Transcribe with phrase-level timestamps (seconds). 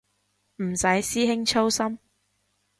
[0.55, 1.99] 唔使師兄操心